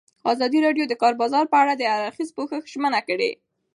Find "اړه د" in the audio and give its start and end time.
1.63-1.81